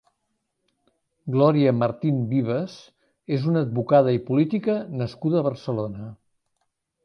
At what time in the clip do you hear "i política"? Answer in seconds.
4.19-4.81